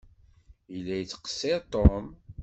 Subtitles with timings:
[0.73, 2.05] Yella yettqeṣṣiṛ Tom?